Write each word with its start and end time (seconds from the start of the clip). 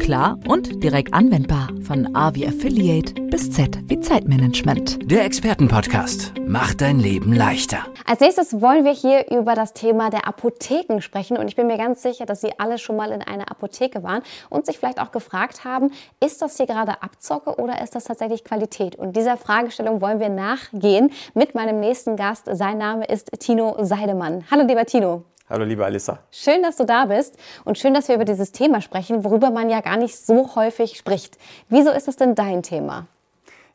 klar 0.00 0.38
und 0.48 0.82
direkt 0.82 1.14
anwendbar. 1.14 1.68
Von 1.82 2.16
A 2.16 2.34
wie 2.34 2.46
Affiliate 2.46 3.14
bis 3.30 3.52
Z 3.52 3.78
wie 3.84 4.00
Zeitmanagement. 4.00 4.98
Der 5.10 5.24
Expertenpodcast 5.24 6.32
macht 6.46 6.80
dein 6.80 6.98
Leben 6.98 7.32
leichter. 7.32 7.78
Als 8.06 8.20
nächstes 8.20 8.60
wollen 8.60 8.84
wir 8.84 8.92
hier 8.92 9.30
über 9.30 9.54
das 9.54 9.72
Thema 9.72 10.10
der 10.10 10.26
Apotheken 10.26 11.00
sprechen 11.00 11.36
und 11.36 11.46
ich 11.46 11.54
bin 11.54 11.68
mir 11.68 11.78
ganz 11.78 12.02
sicher, 12.02 12.26
dass 12.26 12.40
Sie 12.40 12.58
alle 12.58 12.78
schon 12.78 12.96
mal 12.96 13.12
in 13.12 13.22
einer 13.22 13.50
Apotheke 13.50 14.02
waren 14.02 14.22
und 14.48 14.66
sich 14.66 14.78
vielleicht 14.78 15.00
auch 15.00 15.12
gefragt 15.12 15.64
haben, 15.64 15.92
ist 16.24 16.42
das 16.42 16.56
hier 16.56 16.66
gerade 16.66 17.02
Abzocke 17.02 17.54
oder 17.60 17.80
ist 17.82 17.94
das 17.94 18.04
tatsächlich 18.04 18.42
Qualität? 18.42 18.96
Und 18.96 19.14
dieser 19.14 19.36
Fragestellung 19.36 20.00
wollen 20.00 20.18
wir 20.18 20.30
nachgehen 20.30 21.12
mit 21.34 21.54
meinem 21.54 21.78
nächsten 21.78 22.16
Gast. 22.16 22.48
Sein 22.50 22.78
Name 22.78 23.04
ist 23.04 23.30
Tino 23.38 23.76
Seidemann. 23.78 24.44
Hallo 24.50 24.66
lieber 24.66 24.86
Tino. 24.86 25.24
Hallo 25.50 25.64
liebe 25.64 25.84
Alissa. 25.84 26.20
Schön, 26.30 26.62
dass 26.62 26.76
du 26.76 26.84
da 26.84 27.06
bist 27.06 27.36
und 27.64 27.76
schön, 27.76 27.92
dass 27.92 28.06
wir 28.06 28.14
über 28.14 28.24
dieses 28.24 28.52
Thema 28.52 28.80
sprechen, 28.80 29.24
worüber 29.24 29.50
man 29.50 29.68
ja 29.68 29.80
gar 29.80 29.96
nicht 29.96 30.16
so 30.16 30.54
häufig 30.54 30.96
spricht. 30.96 31.38
Wieso 31.68 31.90
ist 31.90 32.06
es 32.06 32.14
denn 32.14 32.36
dein 32.36 32.62
Thema? 32.62 33.08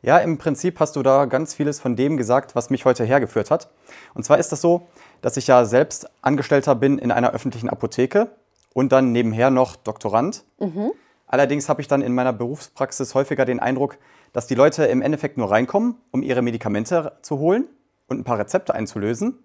Ja, 0.00 0.16
im 0.16 0.38
Prinzip 0.38 0.80
hast 0.80 0.96
du 0.96 1.02
da 1.02 1.26
ganz 1.26 1.52
vieles 1.52 1.78
von 1.78 1.94
dem 1.94 2.16
gesagt, 2.16 2.54
was 2.54 2.70
mich 2.70 2.86
heute 2.86 3.04
hergeführt 3.04 3.50
hat. 3.50 3.68
Und 4.14 4.24
zwar 4.24 4.38
ist 4.38 4.52
das 4.52 4.62
so, 4.62 4.86
dass 5.20 5.36
ich 5.36 5.48
ja 5.48 5.66
selbst 5.66 6.08
Angestellter 6.22 6.74
bin 6.76 6.96
in 6.96 7.12
einer 7.12 7.32
öffentlichen 7.32 7.68
Apotheke 7.68 8.30
und 8.72 8.90
dann 8.92 9.12
nebenher 9.12 9.50
noch 9.50 9.76
Doktorand. 9.76 10.44
Mhm. 10.58 10.92
Allerdings 11.26 11.68
habe 11.68 11.82
ich 11.82 11.88
dann 11.88 12.00
in 12.00 12.14
meiner 12.14 12.32
Berufspraxis 12.32 13.14
häufiger 13.14 13.44
den 13.44 13.60
Eindruck, 13.60 13.98
dass 14.32 14.46
die 14.46 14.54
Leute 14.54 14.86
im 14.86 15.02
Endeffekt 15.02 15.36
nur 15.36 15.50
reinkommen, 15.50 15.96
um 16.10 16.22
ihre 16.22 16.40
Medikamente 16.40 17.12
zu 17.20 17.38
holen 17.38 17.68
und 18.06 18.18
ein 18.18 18.24
paar 18.24 18.38
Rezepte 18.38 18.74
einzulösen 18.74 19.40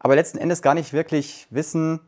aber 0.00 0.16
letzten 0.16 0.38
Endes 0.38 0.62
gar 0.62 0.74
nicht 0.74 0.92
wirklich 0.92 1.46
wissen, 1.50 2.00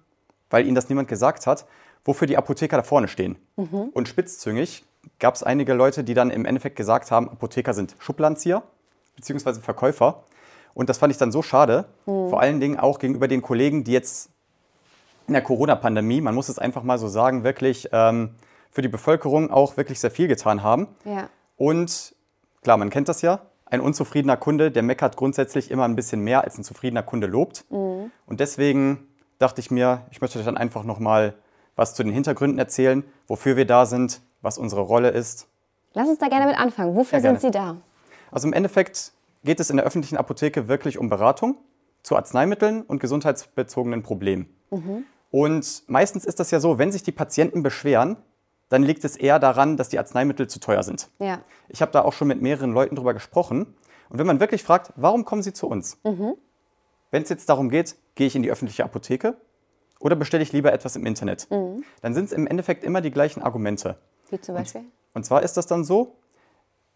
weil 0.50 0.66
ihnen 0.66 0.74
das 0.74 0.88
niemand 0.88 1.08
gesagt 1.08 1.46
hat, 1.46 1.66
wofür 2.04 2.26
die 2.26 2.36
Apotheker 2.36 2.76
da 2.76 2.82
vorne 2.82 3.06
stehen. 3.06 3.36
Mhm. 3.56 3.90
Und 3.92 4.08
spitzzüngig 4.08 4.84
gab 5.18 5.34
es 5.34 5.42
einige 5.42 5.74
Leute, 5.74 6.02
die 6.02 6.14
dann 6.14 6.30
im 6.30 6.44
Endeffekt 6.44 6.74
gesagt 6.76 7.10
haben, 7.10 7.30
Apotheker 7.30 7.74
sind 7.74 7.94
Schublanzieher 8.00 8.62
bzw. 9.16 9.60
Verkäufer. 9.60 10.24
Und 10.74 10.88
das 10.88 10.98
fand 10.98 11.12
ich 11.12 11.18
dann 11.18 11.30
so 11.30 11.42
schade, 11.42 11.84
mhm. 12.06 12.30
vor 12.30 12.40
allen 12.40 12.60
Dingen 12.60 12.78
auch 12.78 12.98
gegenüber 12.98 13.28
den 13.28 13.42
Kollegen, 13.42 13.84
die 13.84 13.92
jetzt 13.92 14.30
in 15.28 15.34
der 15.34 15.42
Corona-Pandemie, 15.42 16.20
man 16.20 16.34
muss 16.34 16.48
es 16.48 16.58
einfach 16.58 16.82
mal 16.82 16.98
so 16.98 17.08
sagen, 17.08 17.44
wirklich 17.44 17.88
ähm, 17.92 18.30
für 18.70 18.82
die 18.82 18.88
Bevölkerung 18.88 19.50
auch 19.50 19.76
wirklich 19.76 20.00
sehr 20.00 20.10
viel 20.10 20.28
getan 20.28 20.62
haben. 20.62 20.88
Ja. 21.04 21.28
Und 21.56 22.14
klar, 22.62 22.78
man 22.78 22.90
kennt 22.90 23.08
das 23.08 23.22
ja, 23.22 23.40
ein 23.72 23.80
unzufriedener 23.80 24.36
Kunde, 24.36 24.70
der 24.70 24.82
meckert 24.82 25.16
grundsätzlich 25.16 25.70
immer 25.70 25.84
ein 25.84 25.96
bisschen 25.96 26.20
mehr, 26.20 26.44
als 26.44 26.58
ein 26.58 26.64
zufriedener 26.64 27.02
Kunde 27.02 27.26
lobt. 27.26 27.64
Mhm. 27.70 28.10
Und 28.26 28.40
deswegen 28.40 29.08
dachte 29.38 29.60
ich 29.60 29.70
mir, 29.70 30.02
ich 30.10 30.20
möchte 30.20 30.38
euch 30.38 30.44
dann 30.44 30.58
einfach 30.58 30.84
nochmal 30.84 31.34
was 31.74 31.94
zu 31.94 32.02
den 32.02 32.12
Hintergründen 32.12 32.58
erzählen, 32.58 33.02
wofür 33.26 33.56
wir 33.56 33.66
da 33.66 33.86
sind, 33.86 34.20
was 34.42 34.58
unsere 34.58 34.82
Rolle 34.82 35.08
ist. 35.08 35.48
Lass 35.94 36.06
uns 36.06 36.18
da 36.18 36.28
gerne 36.28 36.46
mit 36.46 36.58
anfangen. 36.58 36.94
Wofür 36.94 37.18
ja, 37.18 37.22
sind 37.22 37.40
Sie 37.40 37.50
da? 37.50 37.78
Also 38.30 38.46
im 38.46 38.52
Endeffekt 38.52 39.12
geht 39.42 39.58
es 39.58 39.70
in 39.70 39.78
der 39.78 39.86
öffentlichen 39.86 40.18
Apotheke 40.18 40.68
wirklich 40.68 40.98
um 40.98 41.08
Beratung 41.08 41.56
zu 42.02 42.14
Arzneimitteln 42.16 42.82
und 42.82 42.98
gesundheitsbezogenen 42.98 44.02
Problemen. 44.02 44.54
Mhm. 44.70 45.04
Und 45.30 45.84
meistens 45.86 46.26
ist 46.26 46.40
das 46.40 46.50
ja 46.50 46.60
so, 46.60 46.76
wenn 46.76 46.92
sich 46.92 47.02
die 47.02 47.12
Patienten 47.12 47.62
beschweren, 47.62 48.18
dann 48.72 48.82
liegt 48.82 49.04
es 49.04 49.16
eher 49.16 49.38
daran, 49.38 49.76
dass 49.76 49.90
die 49.90 49.98
Arzneimittel 49.98 50.48
zu 50.48 50.58
teuer 50.58 50.82
sind. 50.82 51.10
Ja. 51.18 51.42
Ich 51.68 51.82
habe 51.82 51.92
da 51.92 52.00
auch 52.00 52.14
schon 52.14 52.26
mit 52.28 52.40
mehreren 52.40 52.72
Leuten 52.72 52.96
drüber 52.96 53.12
gesprochen. 53.12 53.66
Und 54.08 54.18
wenn 54.18 54.26
man 54.26 54.40
wirklich 54.40 54.62
fragt, 54.62 54.94
warum 54.96 55.26
kommen 55.26 55.42
sie 55.42 55.52
zu 55.52 55.68
uns? 55.68 55.98
Mhm. 56.04 56.36
Wenn 57.10 57.22
es 57.22 57.28
jetzt 57.28 57.50
darum 57.50 57.68
geht, 57.68 57.96
gehe 58.14 58.26
ich 58.26 58.34
in 58.34 58.42
die 58.42 58.50
öffentliche 58.50 58.82
Apotheke 58.82 59.36
oder 60.00 60.16
bestelle 60.16 60.42
ich 60.42 60.52
lieber 60.52 60.72
etwas 60.72 60.96
im 60.96 61.04
Internet, 61.04 61.50
mhm. 61.50 61.84
dann 62.00 62.14
sind 62.14 62.24
es 62.24 62.32
im 62.32 62.46
Endeffekt 62.46 62.82
immer 62.82 63.02
die 63.02 63.10
gleichen 63.10 63.42
Argumente. 63.42 63.98
Wie 64.30 64.40
zum 64.40 64.54
Beispiel? 64.54 64.80
Und, 64.80 64.92
und 65.12 65.24
zwar 65.24 65.42
ist 65.42 65.58
das 65.58 65.66
dann 65.66 65.84
so, 65.84 66.16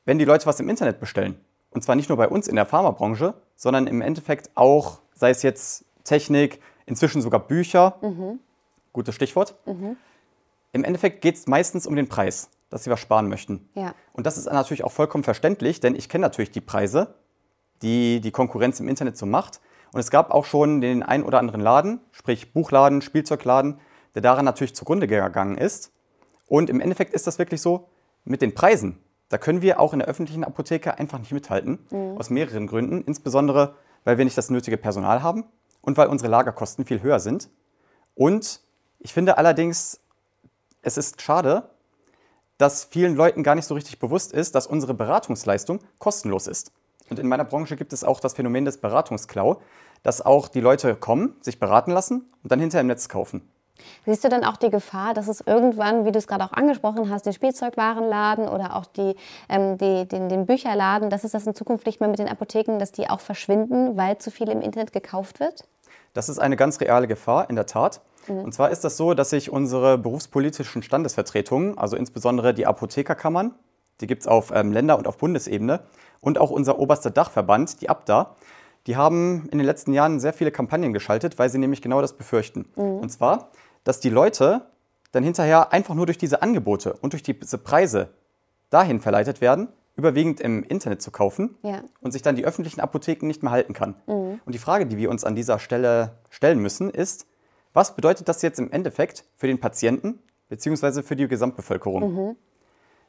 wenn 0.07 0.19
die 0.19 0.25
Leute 0.25 0.47
was 0.47 0.59
im 0.61 0.71
Internet 0.71 0.99
bestellen, 0.99 1.39
und 1.73 1.83
zwar 1.83 1.95
nicht 1.95 2.09
nur 2.09 2.17
bei 2.17 2.29
uns 2.29 2.49
in 2.49 2.57
der 2.57 2.65
Pharmabranche, 2.65 3.35
sondern 3.55 3.87
im 3.87 4.01
Endeffekt 4.01 4.51
auch, 4.55 5.01
sei 5.15 5.29
es 5.29 5.43
jetzt 5.43 5.85
Technik, 6.05 6.63
inzwischen 6.87 7.21
sogar 7.21 7.41
Bücher, 7.41 7.99
mhm. 8.01 8.41
gutes 8.95 9.15
Stichwort, 9.15 9.57
mhm. 9.67 9.99
Im 10.77 10.85
Endeffekt 10.85 11.23
geht 11.23 11.37
es 11.37 11.47
meistens 11.47 11.87
um 11.87 11.97
den 11.97 12.07
Preis, 12.07 12.51
dass 12.69 12.85
sie 12.85 12.91
was 12.91 13.01
sparen 13.01 13.31
möchten. 13.31 13.67
Ja. 13.73 13.95
Und 14.13 14.27
das 14.27 14.37
ist 14.37 14.45
natürlich 14.45 14.85
auch 14.85 14.93
vollkommen 14.93 15.25
verständlich, 15.25 15.81
denn 15.81 15.95
ich 15.95 16.11
kenne 16.11 16.21
natürlich 16.21 16.51
die 16.51 16.61
Preise, 16.61 17.15
die 17.81 18.21
die 18.21 18.31
Konkurrenz 18.31 18.79
im 18.79 18.87
Internet 18.87 19.17
so 19.17 19.25
macht. 19.25 19.63
Und 19.95 20.01
es 20.01 20.11
gab 20.11 20.31
auch 20.31 20.45
schon 20.45 20.83
den 20.83 21.03
einen 21.03 21.25
oder 21.25 21.39
anderen 21.39 21.63
Laden, 21.63 22.01
sprich 22.13 22.53
Buchladen, 22.53 23.01
Spielzeugladen, 23.01 23.81
der 24.15 24.21
daran 24.21 24.45
natürlich 24.45 24.75
zugrunde 24.75 25.07
gegangen 25.07 25.57
ist. 25.57 25.93
Und 26.47 26.69
im 26.69 26.81
Endeffekt 26.81 27.15
ist 27.15 27.27
das 27.27 27.39
wirklich 27.39 27.63
so 27.63 27.89
mit 28.25 28.43
den 28.43 28.53
Preisen. 28.53 28.99
Da 29.31 29.39
können 29.39 29.63
wir 29.63 29.81
auch 29.81 29.95
in 29.95 30.01
der 30.01 30.09
öffentlichen 30.09 30.45
Apotheke 30.45 30.99
einfach 30.99 31.19
nicht 31.19 31.33
mithalten, 31.33 31.79
mhm. 31.91 32.19
aus 32.19 32.29
mehreren 32.29 32.67
Gründen. 32.67 33.01
Insbesondere, 33.01 33.77
weil 34.05 34.19
wir 34.19 34.27
nicht 34.27 34.37
das 34.37 34.51
nötige 34.51 34.77
Personal 34.77 35.23
haben 35.23 35.45
und 35.81 35.97
weil 35.97 36.09
unsere 36.09 36.31
Lagerkosten 36.31 36.85
viel 36.85 37.01
höher 37.01 37.19
sind. 37.19 37.49
Und 38.15 38.61
ich 38.99 39.15
finde 39.15 39.39
allerdings, 39.39 40.03
es 40.87 40.97
ist 40.97 41.21
schade, 41.21 41.69
dass 42.59 42.85
vielen 42.85 43.17
Leuten 43.17 43.43
gar 43.43 43.57
nicht 43.57 43.67
so 43.67 43.75
richtig 43.75 43.99
bewusst 43.99 44.33
ist, 44.33 44.55
dass 44.55 44.69
unsere 44.69 44.95
Beratungsleistung 44.95 45.81
kostenlos 45.99 46.47
ist. 46.47 46.71
Und 47.11 47.19
in 47.19 47.27
meiner 47.27 47.45
Branche 47.45 47.77
gibt 47.77 47.93
es 47.93 48.05
auch 48.05 48.21
das 48.21 48.35
Phänomen 48.35 48.65
des 48.65 48.79
Beratungsklau, 48.79 49.61
dass 50.05 50.25
auch 50.25 50.47
die 50.47 50.61
Leute 50.61 50.95
kommen, 50.95 51.37
sich 51.41 51.59
beraten 51.59 51.91
lassen 51.91 52.31
und 52.43 52.53
dann 52.53 52.61
hinterher 52.61 52.83
im 52.83 52.87
Netz 52.87 53.09
kaufen. 53.09 53.51
Siehst 54.07 54.25
du 54.25 54.29
dann 54.29 54.45
auch 54.45 54.57
die 54.57 54.71
Gefahr, 54.71 55.13
dass 55.13 55.27
es 55.27 55.41
irgendwann, 55.41 56.05
wie 56.05 56.13
du 56.13 56.19
es 56.19 56.29
gerade 56.29 56.45
auch 56.45 56.53
angesprochen 56.53 57.11
hast, 57.11 57.27
den 57.27 57.33
Spielzeugwarenladen 57.33 58.49
oder 58.49 58.77
auch 58.77 58.87
die, 58.87 59.17
ähm, 59.49 59.77
die, 59.79 60.07
den, 60.07 60.29
den 60.29 60.47
Bücherladen, 60.47 61.11
dass 61.11 61.25
es 61.25 61.33
das 61.33 61.47
in 61.47 61.55
Zukunft 61.55 61.85
nicht 61.85 61.99
mehr 62.01 62.09
mit 62.09 62.21
den 62.21 62.29
Apotheken, 62.29 62.79
dass 62.79 62.93
die 62.93 63.11
auch 63.11 63.21
verschwinden, 63.21 63.97
weil 63.97 64.19
zu 64.19 64.31
viel 64.31 64.49
im 64.49 64.63
Internet 64.63 64.93
gekauft 64.93 65.41
wird? 65.41 65.67
Das 66.15 66.29
ist 66.29 66.39
eine 66.39 66.57
ganz 66.57 66.81
reale 66.81 67.09
Gefahr, 67.09 67.51
in 67.51 67.57
der 67.57 67.67
Tat. 67.67 68.01
Mhm. 68.29 68.39
Und 68.41 68.53
zwar 68.53 68.71
ist 68.71 68.85
das 68.85 68.97
so, 68.97 69.15
dass 69.15 69.31
sich 69.31 69.51
unsere 69.51 69.99
berufspolitischen 69.99 70.83
Standesvertretungen, 70.83 71.79
also 71.79 71.97
insbesondere 71.97 72.55
die 72.55 72.67
Apothekerkammern, 72.67 73.55
die 74.01 74.07
gibt 74.07 74.23
es 74.23 74.29
auf 74.29 74.53
ähm, 74.55 74.73
Länder- 74.73 74.99
und 74.99 75.07
auf 75.07 75.19
Bundesebene, 75.19 75.81
und 76.21 76.39
auch 76.39 76.51
unser 76.51 76.79
oberster 76.79 77.11
Dachverband, 77.11 77.81
die 77.81 77.89
ABDA, 77.89 78.35
die 78.87 78.97
haben 78.97 79.49
in 79.51 79.59
den 79.59 79.67
letzten 79.67 79.93
Jahren 79.93 80.21
sehr 80.21 80.33
viele 80.33 80.51
Kampagnen 80.51 80.93
geschaltet, 80.93 81.39
weil 81.39 81.51
sie 81.51 81.59
nämlich 81.59 81.83
genau 81.83 82.01
das 82.01 82.15
befürchten. 82.15 82.67
Mhm. 82.77 82.99
Und 82.99 83.11
zwar, 83.11 83.51
dass 83.85 84.01
die 84.01 84.11
Leute 84.11 84.63
dann 85.13 85.25
hinterher 85.25 85.73
einfach 85.73 85.95
nur 85.95 86.07
durch 86.07 86.19
diese 86.19 86.43
Angebote 86.43 86.95
und 86.95 87.13
durch 87.13 87.23
diese 87.23 87.59
Preise 87.59 88.11
dahin 88.71 89.01
verleitet 89.01 89.41
werden, 89.41 89.69
überwiegend 89.97 90.41
im 90.41 90.63
Internet 90.63 91.01
zu 91.01 91.11
kaufen 91.11 91.57
ja. 91.63 91.83
und 92.01 92.13
sich 92.13 92.23
dann 92.23 92.37
die 92.37 92.45
öffentlichen 92.45 92.81
Apotheken 92.81 93.27
nicht 93.27 93.43
mehr 93.43 93.53
halten 93.53 93.73
kann. 93.73 93.95
Mhm. 94.07 94.41
Und 94.45 94.55
die 94.55 94.59
Frage, 94.59 94.87
die 94.87 94.99
wir 94.99 95.11
uns 95.11 95.25
an 95.25 95.35
dieser 95.35 95.59
Stelle 95.59 96.13
stellen 96.31 96.61
müssen, 96.61 96.91
ist, 96.91 97.27
was 97.77 97.95
bedeutet 97.95 98.27
das 98.27 98.41
jetzt 98.41 98.59
im 98.59 98.73
Endeffekt 98.73 99.25
für 99.37 99.47
den 99.47 99.61
Patienten 99.61 100.19
bzw. 100.49 101.03
für 101.03 101.15
die 101.15 101.29
Gesamtbevölkerung? 101.29 102.15
Mhm. 102.15 102.37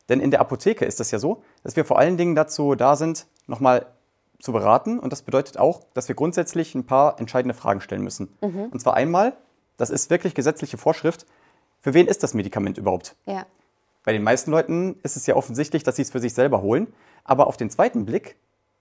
Denn 0.09 0.19
in 0.19 0.29
der 0.29 0.41
Apotheke 0.41 0.83
ist 0.83 0.99
es 0.99 1.09
ja 1.09 1.19
so, 1.19 1.41
dass 1.63 1.77
wir 1.77 1.85
vor 1.85 1.97
allen 1.97 2.17
Dingen 2.17 2.35
dazu 2.35 2.75
da 2.75 2.97
sind, 2.97 3.27
nochmal 3.47 3.85
zu 4.39 4.51
beraten. 4.51 4.99
Und 4.99 5.13
das 5.13 5.21
bedeutet 5.21 5.57
auch, 5.57 5.83
dass 5.93 6.09
wir 6.09 6.15
grundsätzlich 6.15 6.75
ein 6.75 6.85
paar 6.85 7.17
entscheidende 7.17 7.53
Fragen 7.53 7.79
stellen 7.79 8.03
müssen. 8.03 8.37
Mhm. 8.41 8.65
Und 8.65 8.79
zwar 8.81 8.95
einmal, 8.95 9.37
das 9.77 9.89
ist 9.89 10.09
wirklich 10.09 10.35
gesetzliche 10.35 10.77
Vorschrift, 10.77 11.25
für 11.79 11.93
wen 11.93 12.07
ist 12.07 12.23
das 12.23 12.33
Medikament 12.33 12.77
überhaupt? 12.77 13.15
Ja. 13.25 13.45
Bei 14.03 14.11
den 14.11 14.23
meisten 14.23 14.51
Leuten 14.51 14.99
ist 15.03 15.15
es 15.15 15.25
ja 15.27 15.35
offensichtlich, 15.35 15.83
dass 15.83 15.95
sie 15.95 16.01
es 16.01 16.11
für 16.11 16.19
sich 16.19 16.33
selber 16.33 16.61
holen. 16.61 16.93
Aber 17.23 17.47
auf 17.47 17.55
den 17.55 17.69
zweiten 17.69 18.05
Blick, 18.05 18.35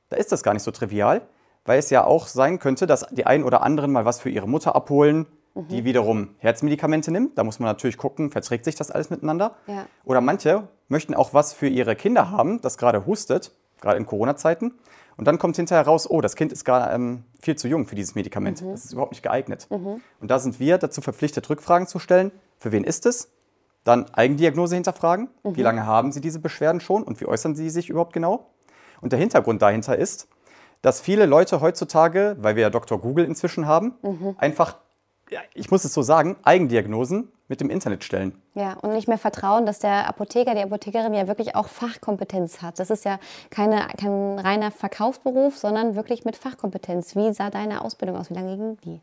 da 0.08 0.16
ist 0.16 0.32
das 0.32 0.42
gar 0.42 0.52
nicht 0.52 0.64
so 0.64 0.72
trivial, 0.72 1.22
weil 1.64 1.78
es 1.78 1.90
ja 1.90 2.04
auch 2.04 2.26
sein 2.26 2.58
könnte, 2.58 2.88
dass 2.88 3.06
die 3.12 3.26
einen 3.26 3.44
oder 3.44 3.62
anderen 3.62 3.92
mal 3.92 4.04
was 4.04 4.20
für 4.20 4.30
ihre 4.30 4.48
Mutter 4.48 4.74
abholen 4.74 5.26
mhm. 5.56 5.68
die 5.68 5.84
wiederum 5.84 6.28
Herzmedikamente 6.38 7.10
nimmt. 7.10 7.36
Da 7.38 7.44
muss 7.44 7.58
man 7.58 7.68
natürlich 7.68 7.96
gucken, 7.96 8.30
verträgt 8.30 8.64
sich 8.64 8.74
das 8.74 8.90
alles 8.90 9.10
miteinander. 9.10 9.56
Ja. 9.66 9.86
Oder 10.04 10.20
manche 10.20 10.68
möchten 10.88 11.14
auch 11.14 11.34
was 11.34 11.52
für 11.52 11.68
ihre 11.68 11.96
Kinder 11.96 12.30
haben, 12.30 12.60
das 12.60 12.78
gerade 12.78 13.06
hustet, 13.06 13.52
gerade 13.80 13.98
in 13.98 14.06
Corona-Zeiten. 14.06 14.72
Und 15.16 15.26
dann 15.26 15.38
kommt 15.38 15.56
hinterher 15.56 15.86
raus, 15.86 16.08
oh, 16.08 16.20
das 16.20 16.36
Kind 16.36 16.52
ist 16.52 16.64
gerade 16.64 16.94
ähm, 16.94 17.24
viel 17.40 17.56
zu 17.56 17.68
jung 17.68 17.86
für 17.86 17.94
dieses 17.94 18.14
Medikament. 18.14 18.62
Mhm. 18.62 18.72
Das 18.72 18.84
ist 18.84 18.92
überhaupt 18.92 19.12
nicht 19.12 19.22
geeignet. 19.22 19.66
Mhm. 19.70 20.00
Und 20.20 20.30
da 20.30 20.38
sind 20.38 20.60
wir 20.60 20.78
dazu 20.78 21.00
verpflichtet, 21.00 21.48
Rückfragen 21.48 21.86
zu 21.86 21.98
stellen. 21.98 22.32
Für 22.58 22.72
wen 22.72 22.84
ist 22.84 23.06
es? 23.06 23.32
Dann 23.84 24.12
Eigendiagnose 24.12 24.74
hinterfragen. 24.74 25.28
Wie 25.42 25.60
mhm. 25.60 25.64
lange 25.64 25.86
haben 25.86 26.12
Sie 26.12 26.20
diese 26.20 26.38
Beschwerden 26.38 26.80
schon 26.80 27.02
und 27.02 27.20
wie 27.20 27.26
äußern 27.26 27.54
Sie 27.54 27.70
sich 27.70 27.88
überhaupt 27.88 28.12
genau? 28.12 28.50
Und 29.00 29.12
der 29.12 29.18
Hintergrund 29.18 29.62
dahinter 29.62 29.96
ist, 29.96 30.28
dass 30.82 31.00
viele 31.00 31.26
Leute 31.26 31.60
heutzutage, 31.60 32.36
weil 32.40 32.56
wir 32.56 32.62
ja 32.62 32.70
Dr. 32.70 33.00
Google 33.00 33.24
inzwischen 33.24 33.66
haben, 33.66 33.94
mhm. 34.02 34.36
einfach 34.38 34.76
ja, 35.30 35.40
ich 35.54 35.70
muss 35.70 35.84
es 35.84 35.92
so 35.92 36.02
sagen, 36.02 36.36
Eigendiagnosen 36.42 37.32
mit 37.48 37.60
dem 37.60 37.70
Internet 37.70 38.04
stellen. 38.04 38.40
Ja, 38.54 38.74
und 38.74 38.92
nicht 38.92 39.08
mehr 39.08 39.18
vertrauen, 39.18 39.66
dass 39.66 39.78
der 39.78 40.08
Apotheker, 40.08 40.54
die 40.54 40.62
Apothekerin 40.62 41.14
ja 41.14 41.28
wirklich 41.28 41.54
auch 41.54 41.68
Fachkompetenz 41.68 42.62
hat. 42.62 42.78
Das 42.78 42.90
ist 42.90 43.04
ja 43.04 43.18
keine, 43.50 43.86
kein 43.98 44.38
reiner 44.38 44.70
Verkaufsberuf, 44.70 45.56
sondern 45.56 45.94
wirklich 45.96 46.24
mit 46.24 46.36
Fachkompetenz. 46.36 47.14
Wie 47.14 47.32
sah 47.32 47.50
deine 47.50 47.84
Ausbildung 47.84 48.16
aus? 48.16 48.30
Wie 48.30 48.34
lange 48.34 48.56
ging 48.56 48.78
die? 48.84 49.00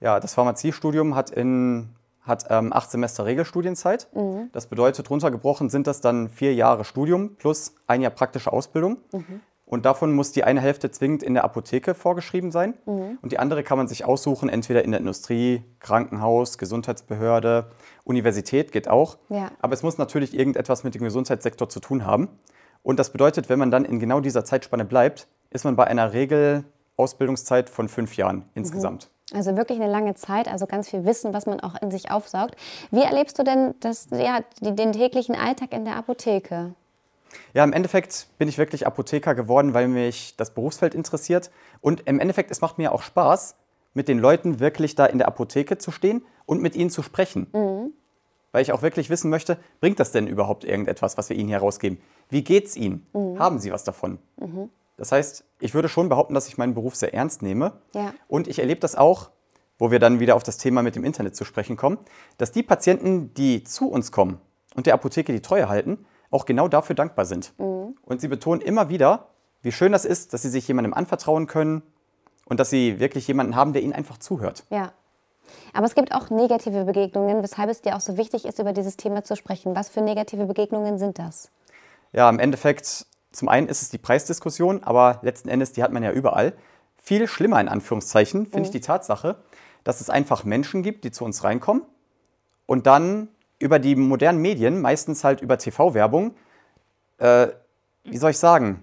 Ja, 0.00 0.20
das 0.20 0.34
Pharmaziestudium 0.34 1.14
hat, 1.14 1.30
in, 1.30 1.90
hat 2.22 2.46
ähm, 2.50 2.72
acht 2.72 2.90
Semester 2.90 3.24
Regelstudienzeit. 3.24 4.08
Mhm. 4.14 4.50
Das 4.52 4.66
bedeutet, 4.66 5.08
runtergebrochen 5.10 5.70
sind 5.70 5.86
das 5.86 6.00
dann 6.00 6.28
vier 6.28 6.54
Jahre 6.54 6.84
Studium 6.84 7.36
plus 7.36 7.74
ein 7.86 8.00
Jahr 8.00 8.10
praktische 8.10 8.52
Ausbildung. 8.52 8.98
Mhm. 9.12 9.40
Und 9.72 9.86
davon 9.86 10.12
muss 10.12 10.32
die 10.32 10.44
eine 10.44 10.60
Hälfte 10.60 10.90
zwingend 10.90 11.22
in 11.22 11.32
der 11.32 11.44
Apotheke 11.44 11.94
vorgeschrieben 11.94 12.52
sein. 12.52 12.74
Mhm. 12.84 13.18
Und 13.22 13.32
die 13.32 13.38
andere 13.38 13.62
kann 13.62 13.78
man 13.78 13.88
sich 13.88 14.04
aussuchen, 14.04 14.50
entweder 14.50 14.84
in 14.84 14.90
der 14.90 15.00
Industrie, 15.00 15.62
Krankenhaus, 15.80 16.58
Gesundheitsbehörde, 16.58 17.70
Universität 18.04 18.70
geht 18.70 18.86
auch. 18.86 19.16
Ja. 19.30 19.50
Aber 19.62 19.72
es 19.72 19.82
muss 19.82 19.96
natürlich 19.96 20.38
irgendetwas 20.38 20.84
mit 20.84 20.94
dem 20.94 21.02
Gesundheitssektor 21.02 21.70
zu 21.70 21.80
tun 21.80 22.04
haben. 22.04 22.28
Und 22.82 22.98
das 22.98 23.12
bedeutet, 23.12 23.48
wenn 23.48 23.58
man 23.58 23.70
dann 23.70 23.86
in 23.86 23.98
genau 23.98 24.20
dieser 24.20 24.44
Zeitspanne 24.44 24.84
bleibt, 24.84 25.26
ist 25.48 25.64
man 25.64 25.74
bei 25.74 25.86
einer 25.86 26.12
Regelausbildungszeit 26.12 27.70
von 27.70 27.88
fünf 27.88 28.18
Jahren 28.18 28.44
insgesamt. 28.52 29.08
Also 29.32 29.56
wirklich 29.56 29.80
eine 29.80 29.90
lange 29.90 30.14
Zeit, 30.14 30.48
also 30.48 30.66
ganz 30.66 30.90
viel 30.90 31.06
Wissen, 31.06 31.32
was 31.32 31.46
man 31.46 31.60
auch 31.60 31.80
in 31.80 31.90
sich 31.90 32.10
aufsaugt. 32.10 32.56
Wie 32.90 33.00
erlebst 33.00 33.38
du 33.38 33.42
denn 33.42 33.74
das, 33.80 34.08
ja, 34.10 34.40
den 34.60 34.92
täglichen 34.92 35.34
Alltag 35.34 35.72
in 35.72 35.86
der 35.86 35.96
Apotheke? 35.96 36.74
Ja, 37.54 37.64
im 37.64 37.72
Endeffekt 37.72 38.28
bin 38.38 38.48
ich 38.48 38.58
wirklich 38.58 38.86
Apotheker 38.86 39.34
geworden, 39.34 39.74
weil 39.74 39.88
mich 39.88 40.36
das 40.36 40.54
Berufsfeld 40.54 40.94
interessiert. 40.94 41.50
Und 41.80 42.06
im 42.06 42.20
Endeffekt, 42.20 42.50
es 42.50 42.60
macht 42.60 42.78
mir 42.78 42.92
auch 42.92 43.02
Spaß, 43.02 43.56
mit 43.94 44.08
den 44.08 44.18
Leuten 44.18 44.60
wirklich 44.60 44.94
da 44.94 45.06
in 45.06 45.18
der 45.18 45.28
Apotheke 45.28 45.78
zu 45.78 45.90
stehen 45.90 46.24
und 46.46 46.62
mit 46.62 46.76
ihnen 46.76 46.90
zu 46.90 47.02
sprechen. 47.02 47.46
Weil 48.52 48.62
ich 48.62 48.72
auch 48.72 48.82
wirklich 48.82 49.10
wissen 49.10 49.30
möchte, 49.30 49.58
bringt 49.80 50.00
das 50.00 50.12
denn 50.12 50.26
überhaupt 50.26 50.64
irgendetwas, 50.64 51.18
was 51.18 51.28
wir 51.28 51.36
ihnen 51.36 51.48
hier 51.48 51.58
rausgeben? 51.58 51.98
Wie 52.28 52.42
geht's 52.42 52.76
ihnen? 52.76 53.06
Haben 53.38 53.58
sie 53.58 53.72
was 53.72 53.84
davon? 53.84 54.18
Das 54.96 55.12
heißt, 55.12 55.44
ich 55.58 55.74
würde 55.74 55.88
schon 55.88 56.08
behaupten, 56.08 56.34
dass 56.34 56.48
ich 56.48 56.58
meinen 56.58 56.74
Beruf 56.74 56.94
sehr 56.94 57.12
ernst 57.14 57.42
nehme. 57.42 57.72
Ja. 57.94 58.14
Und 58.28 58.46
ich 58.46 58.58
erlebe 58.58 58.80
das 58.80 58.94
auch, 58.94 59.30
wo 59.78 59.90
wir 59.90 59.98
dann 59.98 60.20
wieder 60.20 60.36
auf 60.36 60.42
das 60.42 60.58
Thema 60.58 60.82
mit 60.82 60.94
dem 60.94 61.04
Internet 61.04 61.34
zu 61.34 61.44
sprechen 61.44 61.76
kommen, 61.76 61.98
dass 62.38 62.52
die 62.52 62.62
Patienten, 62.62 63.34
die 63.34 63.64
zu 63.64 63.90
uns 63.90 64.12
kommen 64.12 64.38
und 64.76 64.86
der 64.86 64.94
Apotheke 64.94 65.32
die 65.32 65.42
Treue 65.42 65.68
halten, 65.68 66.06
auch 66.32 66.46
genau 66.46 66.66
dafür 66.66 66.96
dankbar 66.96 67.24
sind. 67.24 67.52
Und 67.56 68.20
sie 68.20 68.28
betonen 68.28 68.60
immer 68.60 68.88
wieder, 68.88 69.28
wie 69.62 69.70
schön 69.70 69.92
das 69.92 70.04
ist, 70.04 70.32
dass 70.32 70.42
sie 70.42 70.48
sich 70.48 70.66
jemandem 70.66 70.94
anvertrauen 70.94 71.46
können 71.46 71.82
und 72.46 72.58
dass 72.58 72.70
sie 72.70 72.98
wirklich 72.98 73.28
jemanden 73.28 73.54
haben, 73.54 73.72
der 73.72 73.82
ihnen 73.82 73.92
einfach 73.92 74.18
zuhört. 74.18 74.64
Ja. 74.70 74.92
Aber 75.72 75.86
es 75.86 75.94
gibt 75.94 76.12
auch 76.12 76.30
negative 76.30 76.84
Begegnungen, 76.84 77.42
weshalb 77.42 77.70
es 77.70 77.82
dir 77.82 77.96
auch 77.96 78.00
so 78.00 78.16
wichtig 78.16 78.44
ist, 78.44 78.58
über 78.58 78.72
dieses 78.72 78.96
Thema 78.96 79.22
zu 79.22 79.36
sprechen. 79.36 79.76
Was 79.76 79.88
für 79.88 80.00
negative 80.00 80.46
Begegnungen 80.46 80.98
sind 80.98 81.18
das? 81.18 81.50
Ja, 82.12 82.28
im 82.28 82.38
Endeffekt, 82.38 83.06
zum 83.30 83.48
einen 83.48 83.68
ist 83.68 83.82
es 83.82 83.90
die 83.90 83.98
Preisdiskussion, 83.98 84.82
aber 84.82 85.20
letzten 85.22 85.48
Endes, 85.48 85.72
die 85.72 85.82
hat 85.82 85.92
man 85.92 86.02
ja 86.02 86.12
überall. 86.12 86.54
Viel 86.96 87.26
schlimmer 87.26 87.60
in 87.60 87.68
Anführungszeichen 87.68 88.46
finde 88.46 88.66
ich 88.66 88.70
die 88.70 88.80
Tatsache, 88.80 89.42
dass 89.84 90.00
es 90.00 90.10
einfach 90.10 90.44
Menschen 90.44 90.82
gibt, 90.82 91.04
die 91.04 91.10
zu 91.10 91.24
uns 91.24 91.44
reinkommen 91.44 91.84
und 92.66 92.86
dann 92.86 93.28
über 93.62 93.78
die 93.78 93.94
modernen 93.96 94.40
Medien, 94.42 94.80
meistens 94.80 95.22
halt 95.24 95.40
über 95.40 95.56
TV-Werbung, 95.56 96.34
äh, 97.18 97.48
wie 98.04 98.16
soll 98.16 98.32
ich 98.32 98.38
sagen, 98.38 98.82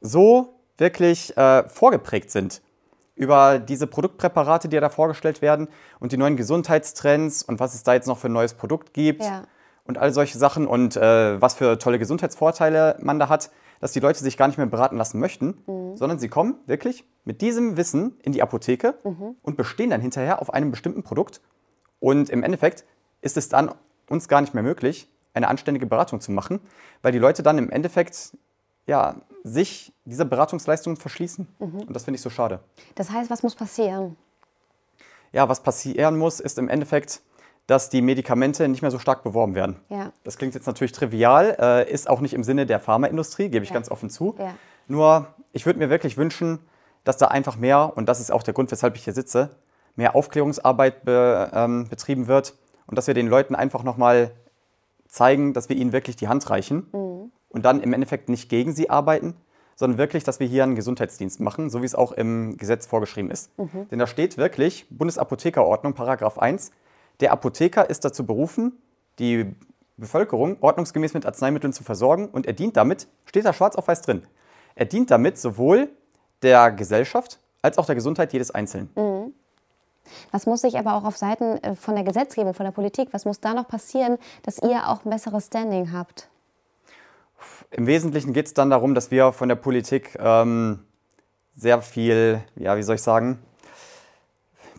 so 0.00 0.54
wirklich 0.78 1.36
äh, 1.36 1.68
vorgeprägt 1.68 2.30
sind 2.30 2.62
über 3.14 3.58
diese 3.58 3.86
Produktpräparate, 3.86 4.68
die 4.68 4.78
da 4.78 4.88
vorgestellt 4.88 5.42
werden 5.42 5.68
und 6.00 6.12
die 6.12 6.16
neuen 6.16 6.36
Gesundheitstrends 6.36 7.42
und 7.42 7.60
was 7.60 7.74
es 7.74 7.82
da 7.82 7.94
jetzt 7.94 8.06
noch 8.06 8.16
für 8.18 8.28
ein 8.28 8.32
neues 8.32 8.54
Produkt 8.54 8.94
gibt 8.94 9.22
Ja. 9.24 9.42
und 9.84 9.98
all 9.98 10.12
solche 10.12 10.38
Sachen 10.38 10.66
und 10.66 10.96
äh, 10.96 11.40
was 11.42 11.54
für 11.54 11.78
tolle 11.78 11.98
Gesundheitsvorteile 11.98 12.96
man 13.00 13.18
da 13.18 13.28
hat, 13.28 13.50
dass 13.80 13.92
die 13.92 14.00
Leute 14.00 14.20
sich 14.22 14.36
gar 14.36 14.46
nicht 14.48 14.56
mehr 14.56 14.66
beraten 14.66 14.96
lassen 14.96 15.18
möchten, 15.20 15.58
sondern 15.96 16.18
sie 16.18 16.28
kommen 16.28 16.54
wirklich 16.66 17.04
mit 17.24 17.42
diesem 17.42 17.76
Wissen 17.76 18.16
in 18.22 18.32
die 18.32 18.40
Apotheke 18.42 18.94
und 19.42 19.56
bestehen 19.56 19.90
dann 19.90 20.00
hinterher 20.00 20.40
auf 20.40 20.52
einem 20.54 20.70
bestimmten 20.70 21.02
Produkt. 21.02 21.40
Und 22.00 22.30
im 22.30 22.42
Endeffekt 22.42 22.84
ist 23.20 23.36
es 23.36 23.48
dann 23.48 23.72
uns 24.08 24.28
gar 24.28 24.40
nicht 24.40 24.54
mehr 24.54 24.62
möglich, 24.62 25.08
eine 25.34 25.48
anständige 25.48 25.86
Beratung 25.86 26.20
zu 26.20 26.32
machen, 26.32 26.60
weil 27.02 27.12
die 27.12 27.18
Leute 27.18 27.42
dann 27.42 27.58
im 27.58 27.70
Endeffekt 27.70 28.36
ja, 28.86 29.16
sich 29.44 29.92
dieser 30.04 30.24
Beratungsleistung 30.24 30.96
verschließen. 30.96 31.46
Und 31.58 31.94
das 31.94 32.04
finde 32.04 32.16
ich 32.16 32.22
so 32.22 32.30
schade. 32.30 32.60
Das 32.94 33.10
heißt, 33.10 33.30
was 33.30 33.42
muss 33.42 33.54
passieren? 33.54 34.16
Ja, 35.32 35.48
was 35.48 35.62
passieren 35.62 36.16
muss, 36.16 36.40
ist 36.40 36.58
im 36.58 36.68
Endeffekt, 36.68 37.20
dass 37.66 37.90
die 37.90 38.00
Medikamente 38.00 38.66
nicht 38.66 38.80
mehr 38.80 38.90
so 38.90 38.98
stark 38.98 39.22
beworben 39.22 39.54
werden. 39.54 39.76
Ja. 39.90 40.12
Das 40.24 40.38
klingt 40.38 40.54
jetzt 40.54 40.66
natürlich 40.66 40.92
trivial, 40.92 41.54
äh, 41.60 41.92
ist 41.92 42.08
auch 42.08 42.20
nicht 42.20 42.32
im 42.32 42.42
Sinne 42.42 42.64
der 42.64 42.80
Pharmaindustrie, 42.80 43.50
gebe 43.50 43.62
ich 43.62 43.68
Ja. 43.70 43.74
ganz 43.74 43.90
offen 43.90 44.08
zu. 44.08 44.34
Ja. 44.38 44.54
Nur, 44.86 45.26
ich 45.52 45.66
würde 45.66 45.78
mir 45.78 45.90
wirklich 45.90 46.16
wünschen, 46.16 46.60
dass 47.04 47.18
da 47.18 47.26
einfach 47.28 47.56
mehr, 47.56 47.92
und 47.94 48.08
das 48.08 48.20
ist 48.20 48.32
auch 48.32 48.42
der 48.42 48.54
Grund, 48.54 48.70
weshalb 48.70 48.96
ich 48.96 49.04
hier 49.04 49.12
sitze, 49.12 49.50
mehr 49.96 50.14
Aufklärungsarbeit 50.14 51.04
be, 51.04 51.50
ähm, 51.52 51.88
betrieben 51.90 52.26
wird 52.26 52.54
und 52.88 52.96
dass 52.98 53.06
wir 53.06 53.14
den 53.14 53.28
Leuten 53.28 53.54
einfach 53.54 53.84
nochmal 53.84 54.32
zeigen, 55.06 55.52
dass 55.52 55.68
wir 55.68 55.76
ihnen 55.76 55.92
wirklich 55.92 56.16
die 56.16 56.28
Hand 56.28 56.50
reichen 56.50 56.88
Mhm. 56.92 57.32
und 57.50 57.64
dann 57.64 57.80
im 57.80 57.92
Endeffekt 57.92 58.28
nicht 58.28 58.48
gegen 58.48 58.74
sie 58.74 58.90
arbeiten, 58.90 59.34
sondern 59.76 59.96
wirklich, 59.98 60.24
dass 60.24 60.40
wir 60.40 60.46
hier 60.48 60.64
einen 60.64 60.74
Gesundheitsdienst 60.74 61.38
machen, 61.40 61.70
so 61.70 61.82
wie 61.82 61.86
es 61.86 61.94
auch 61.94 62.10
im 62.12 62.56
Gesetz 62.56 62.86
vorgeschrieben 62.86 63.30
ist. 63.30 63.56
Mhm. 63.58 63.88
Denn 63.90 63.98
da 64.00 64.06
steht 64.08 64.36
wirklich, 64.36 64.86
Bundesapothekerordnung, 64.90 65.94
Paragraph 65.94 66.38
1, 66.38 66.72
der 67.20 67.32
Apotheker 67.32 67.88
ist 67.88 68.04
dazu 68.04 68.26
berufen, 68.26 68.72
die 69.18 69.54
Bevölkerung 69.96 70.56
ordnungsgemäß 70.60 71.14
mit 71.14 71.26
Arzneimitteln 71.26 71.72
zu 71.72 71.84
versorgen 71.84 72.28
und 72.28 72.46
er 72.46 72.52
dient 72.52 72.76
damit, 72.76 73.08
steht 73.24 73.44
da 73.44 73.52
schwarz 73.52 73.76
auf 73.76 73.88
weiß 73.88 74.02
drin, 74.02 74.22
er 74.74 74.84
dient 74.86 75.10
damit 75.10 75.38
sowohl 75.38 75.88
der 76.42 76.70
Gesellschaft 76.70 77.40
als 77.62 77.78
auch 77.78 77.86
der 77.86 77.96
Gesundheit 77.96 78.32
jedes 78.32 78.52
Einzelnen. 78.52 78.90
Was 80.30 80.46
muss 80.46 80.60
sich 80.60 80.78
aber 80.78 80.94
auch 80.94 81.04
auf 81.04 81.16
Seiten 81.16 81.62
äh, 81.62 81.74
von 81.74 81.94
der 81.94 82.04
Gesetzgebung, 82.04 82.54
von 82.54 82.64
der 82.64 82.72
Politik, 82.72 83.08
was 83.12 83.24
muss 83.24 83.40
da 83.40 83.54
noch 83.54 83.68
passieren, 83.68 84.18
dass 84.42 84.58
ihr 84.58 84.88
auch 84.88 85.04
ein 85.04 85.10
besseres 85.10 85.46
Standing 85.46 85.92
habt? 85.92 86.28
Im 87.70 87.86
Wesentlichen 87.86 88.32
geht 88.32 88.46
es 88.46 88.54
dann 88.54 88.70
darum, 88.70 88.94
dass 88.94 89.10
wir 89.10 89.32
von 89.32 89.48
der 89.48 89.56
Politik 89.56 90.18
ähm, 90.20 90.80
sehr 91.54 91.82
viel, 91.82 92.42
ja, 92.56 92.76
wie 92.76 92.82
soll 92.82 92.96
ich 92.96 93.02
sagen, 93.02 93.38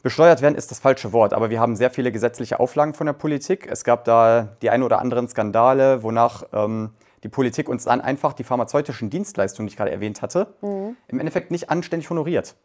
besteuert 0.01 0.41
werden 0.41 0.55
ist 0.55 0.71
das 0.71 0.79
falsche 0.79 1.11
Wort, 1.13 1.33
aber 1.33 1.49
wir 1.49 1.59
haben 1.59 1.75
sehr 1.75 1.89
viele 1.89 2.11
gesetzliche 2.11 2.59
Auflagen 2.59 2.93
von 2.93 3.05
der 3.05 3.13
Politik. 3.13 3.67
Es 3.69 3.83
gab 3.83 4.05
da 4.05 4.55
die 4.61 4.69
ein 4.69 4.81
oder 4.83 4.99
anderen 4.99 5.27
Skandale, 5.27 6.03
wonach 6.03 6.43
ähm, 6.53 6.91
die 7.23 7.29
Politik 7.29 7.67
uns 7.67 7.83
dann 7.83 7.99
einfach 7.99 8.33
die 8.33 8.43
pharmazeutischen 8.43 9.09
Dienstleistungen, 9.09 9.67
die 9.67 9.73
ich 9.73 9.77
gerade 9.77 9.91
erwähnt 9.91 10.21
hatte, 10.21 10.53
im 10.61 11.19
Endeffekt 11.19 11.51
nicht 11.51 11.69
anständig 11.69 12.09
honoriert. 12.09 12.55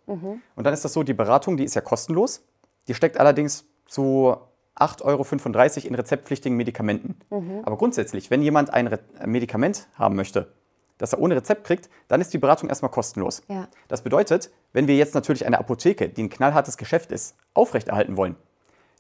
Und 0.55 0.65
dann 0.65 0.73
ist 0.73 0.85
das 0.85 0.93
so, 0.93 1.03
die 1.03 1.13
Beratung, 1.13 1.57
die 1.57 1.65
ist 1.65 1.75
ja 1.75 1.81
kostenlos, 1.81 2.45
die 2.89 2.95
steckt 2.95 3.19
allerdings 3.19 3.65
zu 3.87 4.37
8,35 4.77 5.05
Euro 5.05 5.89
in 5.89 5.95
rezeptpflichtigen 5.95 6.57
Medikamenten. 6.57 7.17
Aber 7.65 7.77
grundsätzlich, 7.77 8.31
wenn 8.31 8.43
jemand 8.43 8.73
ein 8.73 8.87
Re 8.89 8.99
Medikament 9.25 9.89
haben 9.95 10.17
möchte, 10.17 10.53
das 10.99 11.13
er 11.13 11.21
ohne 11.21 11.37
Rezept 11.37 11.65
kriegt, 11.65 11.91
dann 12.09 12.21
ist 12.21 12.33
die 12.33 12.39
Beratung 12.39 12.69
erstmal 12.69 12.91
kostenlos. 12.91 13.43
Ja. 13.49 13.69
Das 13.89 14.03
bedeutet, 14.03 14.51
wenn 14.73 14.87
wir 14.87 14.97
jetzt 14.97 15.15
natürlich 15.15 15.47
eine 15.47 15.59
Apotheke, 15.59 16.09
die 16.09 16.23
ein 16.23 16.31
knallhartes 16.31 16.77
Geschäft 16.77 17.13
ist, 17.13 17.37
aufrechterhalten 17.53 18.17
wollen, 18.17 18.37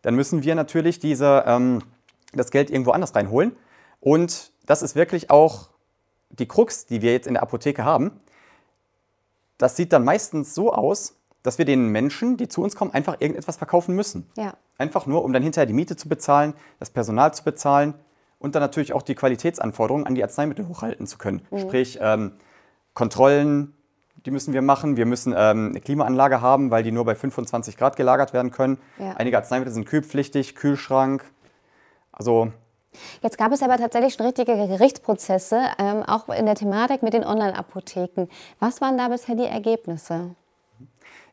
dann 0.03 0.15
müssen 0.15 0.43
wir 0.43 0.55
natürlich 0.55 0.99
diese, 0.99 1.45
ähm, 1.47 1.83
das 2.33 2.51
Geld 2.51 2.71
irgendwo 2.71 2.91
anders 2.91 3.15
reinholen. 3.15 3.57
Und 4.01 4.53
das 4.67 4.83
ist 4.83 4.97
wirklich 4.97 5.31
auch 5.31 5.71
die 6.31 6.47
Krux, 6.47 6.87
die 6.87 7.01
wir 7.01 7.13
jetzt 7.13 7.27
in 7.27 7.35
der 7.35 7.43
Apotheke 7.43 7.85
haben. 7.85 8.21
Das 9.57 9.77
sieht 9.77 9.93
dann 9.93 10.05
meistens 10.05 10.55
so 10.55 10.73
aus, 10.73 11.17
dass 11.45 11.59
wir 11.59 11.65
den 11.65 11.89
Menschen, 11.89 12.37
die 12.37 12.49
zu 12.49 12.63
uns 12.63 12.75
kommen, 12.75 12.93
einfach 12.93 13.21
irgendetwas 13.21 13.59
verkaufen 13.59 13.95
müssen. 13.95 14.27
Ja. 14.37 14.55
Einfach 14.79 15.07
nur, 15.07 15.23
um 15.25 15.33
dann 15.33 15.43
hinterher 15.43 15.67
die 15.67 15.75
Miete 15.75 15.95
zu 15.95 16.09
bezahlen, 16.09 16.55
das 16.81 16.91
Personal 16.91 17.33
zu 17.33 17.45
bezahlen 17.45 17.95
und 18.41 18.55
dann 18.55 18.63
natürlich 18.63 18.95
auch 18.95 19.03
die 19.03 19.15
Qualitätsanforderungen 19.15 20.07
an 20.07 20.15
die 20.15 20.23
Arzneimittel 20.23 20.67
hochhalten 20.67 21.07
zu 21.07 21.19
können. 21.19 21.43
Sprich, 21.57 21.99
ähm, 22.01 22.33
Kontrollen, 22.95 23.75
die 24.25 24.31
müssen 24.31 24.55
wir 24.55 24.63
machen. 24.63 24.97
Wir 24.97 25.05
müssen 25.05 25.35
ähm, 25.37 25.69
eine 25.69 25.81
Klimaanlage 25.81 26.41
haben, 26.41 26.71
weil 26.71 26.83
die 26.83 26.93
nur 26.93 27.05
bei 27.05 27.15
25 27.15 27.77
Grad 27.77 27.97
gelagert 27.97 28.33
werden 28.33 28.51
können. 28.51 28.79
Ja. 28.99 29.13
Einige 29.13 29.37
Arzneimittel 29.37 29.73
sind 29.73 29.87
kühlpflichtig, 29.87 30.57
Kühlschrank. 30.57 31.25
Also 32.11 32.53
Jetzt 33.23 33.37
gab 33.39 33.53
es 33.53 33.63
aber 33.63 33.77
tatsächlich 33.77 34.15
schon 34.15 34.25
richtige 34.25 34.55
Gerichtsprozesse, 34.55 35.61
ähm, 35.79 36.05
auch 36.05 36.29
in 36.29 36.47
der 36.47 36.55
Thematik 36.55 37.03
mit 37.03 37.13
den 37.13 37.25
Online-Apotheken. 37.25 38.29
Was 38.61 38.81
waren 38.81 38.97
da 38.97 39.09
bisher 39.09 39.35
die 39.35 39.45
Ergebnisse? 39.45 40.37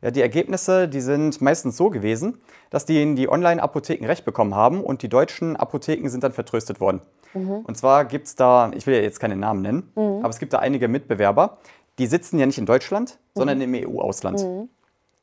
Ja, 0.01 0.09
die 0.09 0.21
Ergebnisse, 0.21 0.87
die 0.87 1.01
sind 1.01 1.41
meistens 1.41 1.77
so 1.77 1.89
gewesen, 1.89 2.41
dass 2.71 2.85
die 2.85 3.01
in 3.01 3.15
die 3.15 3.29
Online-Apotheken 3.29 4.05
Recht 4.05 4.25
bekommen 4.25 4.55
haben 4.55 4.83
und 4.83 5.03
die 5.03 5.09
deutschen 5.09 5.55
Apotheken 5.55 6.09
sind 6.09 6.23
dann 6.23 6.31
vertröstet 6.31 6.79
worden. 6.79 7.01
Und 7.33 7.77
zwar 7.77 8.05
gibt 8.05 8.27
es 8.27 8.35
da, 8.35 8.71
ich 8.75 8.87
will 8.87 8.95
ja 8.95 9.01
jetzt 9.01 9.19
keine 9.19 9.37
Namen 9.37 9.61
nennen, 9.61 9.91
aber 9.95 10.29
es 10.29 10.39
gibt 10.39 10.53
da 10.53 10.59
einige 10.59 10.87
Mitbewerber, 10.87 11.59
die 11.97 12.07
sitzen 12.07 12.39
ja 12.39 12.45
nicht 12.45 12.57
in 12.57 12.65
Deutschland, 12.65 13.19
sondern 13.35 13.61
im 13.61 13.73
EU-Ausland. 13.73 14.41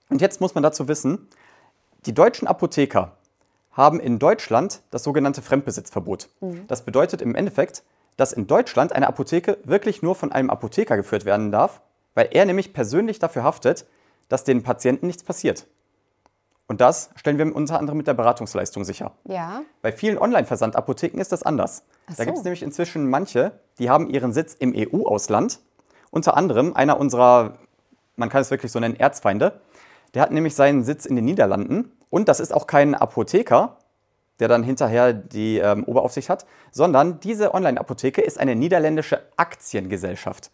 Und 0.08 0.20
jetzt 0.20 0.40
muss 0.40 0.54
man 0.54 0.62
dazu 0.62 0.88
wissen, 0.88 1.26
die 2.06 2.14
deutschen 2.14 2.46
Apotheker 2.46 3.16
haben 3.72 4.00
in 4.00 4.18
Deutschland 4.18 4.80
das 4.90 5.02
sogenannte 5.02 5.42
Fremdbesitzverbot. 5.42 6.28
Das 6.68 6.84
bedeutet 6.84 7.20
im 7.20 7.34
Endeffekt, 7.34 7.82
dass 8.16 8.32
in 8.32 8.46
Deutschland 8.46 8.92
eine 8.92 9.06
Apotheke 9.06 9.58
wirklich 9.64 10.02
nur 10.02 10.14
von 10.14 10.32
einem 10.32 10.50
Apotheker 10.50 10.96
geführt 10.96 11.24
werden 11.24 11.52
darf, 11.52 11.80
weil 12.14 12.28
er 12.32 12.44
nämlich 12.44 12.72
persönlich 12.72 13.18
dafür 13.18 13.42
haftet, 13.42 13.86
dass 14.28 14.44
den 14.44 14.62
Patienten 14.62 15.06
nichts 15.06 15.22
passiert. 15.22 15.66
Und 16.66 16.82
das 16.82 17.10
stellen 17.16 17.38
wir 17.38 17.54
unter 17.56 17.78
anderem 17.78 17.96
mit 17.96 18.06
der 18.06 18.14
Beratungsleistung 18.14 18.84
sicher. 18.84 19.12
Ja. 19.24 19.62
Bei 19.80 19.90
vielen 19.90 20.18
Online-Versandapotheken 20.18 21.18
ist 21.18 21.32
das 21.32 21.42
anders. 21.42 21.82
Ach 22.06 22.14
Da 22.16 22.16
so. 22.16 22.24
gibt 22.26 22.38
es 22.38 22.44
nämlich 22.44 22.62
inzwischen 22.62 23.08
manche, 23.08 23.52
die 23.78 23.88
haben 23.88 24.10
ihren 24.10 24.32
Sitz 24.34 24.54
im 24.54 24.74
EU-Ausland. 24.76 25.60
Unter 26.10 26.36
anderem 26.36 26.74
einer 26.74 27.00
unserer, 27.00 27.54
man 28.16 28.28
kann 28.28 28.42
es 28.42 28.50
wirklich 28.50 28.70
so 28.70 28.80
nennen, 28.80 28.96
Erzfeinde. 28.96 29.60
Der 30.12 30.22
hat 30.22 30.30
nämlich 30.30 30.54
seinen 30.54 30.84
Sitz 30.84 31.06
in 31.06 31.16
den 31.16 31.24
Niederlanden. 31.24 31.92
Und 32.10 32.28
das 32.28 32.38
ist 32.38 32.52
auch 32.52 32.66
kein 32.66 32.94
Apotheker, 32.94 33.76
der 34.38 34.48
dann 34.48 34.62
hinterher 34.62 35.12
die 35.14 35.58
ähm, 35.58 35.84
Oberaufsicht 35.84 36.28
hat, 36.28 36.46
sondern 36.70 37.18
diese 37.20 37.54
Online-Apotheke 37.54 38.20
ist 38.20 38.38
eine 38.38 38.54
niederländische 38.54 39.22
Aktiengesellschaft. 39.36 40.50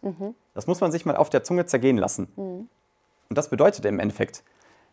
Das 0.53 0.65
muss 0.65 0.79
man 0.81 0.91
sich 0.91 1.05
mal 1.05 1.15
auf 1.17 1.29
der 1.29 1.43
Zunge 1.43 1.65
zergehen 1.65 1.97
lassen. 1.97 2.67
Und 3.29 3.37
das 3.37 3.49
bedeutet 3.49 3.85
im 3.85 3.99
Endeffekt, 3.99 4.43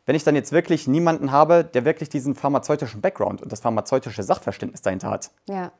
wenn 0.07 0.17
ich 0.17 0.25
dann 0.25 0.35
jetzt 0.35 0.53
wirklich 0.53 0.89
niemanden 0.89 1.31
habe, 1.31 1.65
der 1.65 1.85
wirklich 1.85 2.09
diesen 2.09 2.35
pharmazeutischen 2.35 3.01
Background 3.01 3.41
und 3.43 3.53
das 3.53 3.61
pharmazeutische 3.61 4.23
Sachverständnis 4.23 4.83
dahinter 4.83 5.11
hat, 5.11 5.31
Ja. 5.49 5.71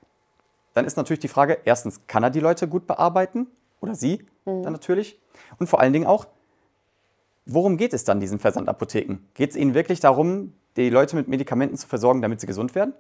dann 0.75 0.85
ist 0.85 0.97
natürlich 0.97 1.21
die 1.21 1.29
Frage, 1.29 1.59
erstens, 1.65 2.07
kann 2.07 2.23
er 2.23 2.31
die 2.31 2.41
Leute 2.41 2.69
gut 2.69 2.87
bearbeiten? 2.87 3.47
Oder 3.81 3.95
sie 3.97 4.25
dann 4.45 4.73
natürlich? 4.73 5.21
Und 5.59 5.67
vor 5.69 5.81
allen 5.81 5.93
Dingen 5.93 6.07
auch, 6.07 6.27
worum 7.47 7.77
geht 7.77 7.93
es 7.93 8.05
dann 8.05 8.21
diesen 8.21 8.39
Versandapotheken? 8.39 9.19
Geht 9.35 9.51
es 9.51 9.57
ihnen 9.57 9.75
wirklich 9.75 9.99
darum, 10.01 10.53
die 10.77 10.89
Leute 10.89 11.17
mit 11.17 11.29
Medikamenten 11.29 11.77
zu 11.77 11.87
versorgen, 11.89 12.23
damit 12.23 12.41
sie 12.41 12.47
gesund 12.47 12.75
werden? 12.77 12.95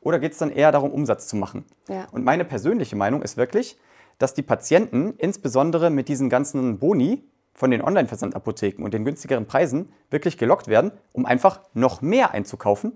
Oder 0.00 0.18
geht 0.18 0.32
es 0.32 0.38
dann 0.38 0.50
eher 0.50 0.70
darum, 0.70 0.92
Umsatz 0.92 1.26
zu 1.28 1.36
machen? 1.36 1.64
Ja. 1.88 2.06
Und 2.12 2.24
meine 2.24 2.44
persönliche 2.44 2.94
Meinung 2.94 3.22
ist 3.22 3.36
wirklich, 3.38 3.78
dass 4.18 4.34
die 4.34 4.42
Patienten 4.42 5.14
insbesondere 5.16 5.90
mit 5.90 6.08
diesen 6.08 6.28
ganzen 6.28 6.78
Boni 6.78 7.24
von 7.58 7.72
den 7.72 7.82
Online-Versandapotheken 7.82 8.84
und 8.84 8.94
den 8.94 9.04
günstigeren 9.04 9.46
Preisen 9.46 9.92
wirklich 10.10 10.38
gelockt 10.38 10.68
werden, 10.68 10.92
um 11.12 11.26
einfach 11.26 11.60
noch 11.74 12.00
mehr 12.02 12.30
einzukaufen, 12.30 12.92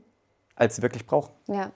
als 0.55 0.77
sie 0.77 0.83
wirklich 0.83 1.05
brauchen. 1.05 1.33
Ja. 1.49 1.73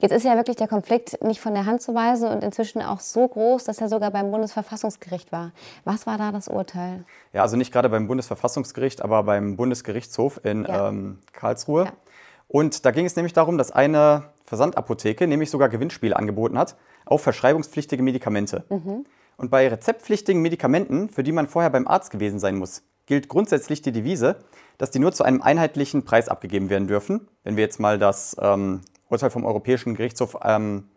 Jetzt 0.00 0.10
ist 0.10 0.24
ja 0.24 0.34
wirklich 0.34 0.56
der 0.56 0.66
Konflikt 0.66 1.22
nicht 1.22 1.40
von 1.40 1.54
der 1.54 1.64
Hand 1.64 1.80
zu 1.80 1.94
weisen 1.94 2.28
und 2.28 2.42
inzwischen 2.42 2.82
auch 2.82 2.98
so 2.98 3.28
groß, 3.28 3.62
dass 3.62 3.80
er 3.80 3.88
sogar 3.88 4.10
beim 4.10 4.32
Bundesverfassungsgericht 4.32 5.30
war. 5.30 5.52
Was 5.84 6.08
war 6.08 6.18
da 6.18 6.32
das 6.32 6.48
Urteil? 6.48 7.04
Ja, 7.32 7.42
also 7.42 7.56
nicht 7.56 7.72
gerade 7.72 7.88
beim 7.88 8.08
Bundesverfassungsgericht, 8.08 9.00
aber 9.02 9.22
beim 9.22 9.54
Bundesgerichtshof 9.56 10.40
in 10.42 10.64
Ja. 10.64 10.88
ähm, 10.88 11.20
Karlsruhe. 11.32 11.84
Ja. 11.84 11.92
Und 12.48 12.84
da 12.84 12.90
ging 12.90 13.06
es 13.06 13.14
nämlich 13.14 13.32
darum, 13.32 13.58
dass 13.58 13.70
eine 13.70 14.24
Versandapotheke 14.44 15.28
nämlich 15.28 15.50
sogar 15.50 15.68
Gewinnspiele 15.68 16.16
angeboten 16.16 16.58
hat 16.58 16.74
auf 17.06 17.22
verschreibungspflichtige 17.22 18.02
Medikamente. 18.02 18.64
Mhm. 18.70 19.06
Und 19.36 19.50
bei 19.50 19.68
rezeptpflichtigen 19.68 20.40
Medikamenten, 20.42 21.08
für 21.08 21.22
die 21.22 21.32
man 21.32 21.48
vorher 21.48 21.70
beim 21.70 21.88
Arzt 21.88 22.10
gewesen 22.10 22.38
sein 22.38 22.56
muss, 22.56 22.82
gilt 23.06 23.28
grundsätzlich 23.28 23.82
die 23.82 23.92
Devise, 23.92 24.36
dass 24.78 24.90
die 24.90 24.98
nur 24.98 25.12
zu 25.12 25.24
einem 25.24 25.42
einheitlichen 25.42 26.04
Preis 26.04 26.28
abgegeben 26.28 26.70
werden 26.70 26.88
dürfen. 26.88 27.28
Wenn 27.42 27.56
wir 27.56 27.62
jetzt 27.62 27.80
mal 27.80 27.98
das 27.98 28.36
ähm, 28.40 28.80
Urteil 29.08 29.30
vom 29.30 29.44
Europäischen 29.44 29.94
Gerichtshof 29.94 30.36
ähm, 30.42 30.88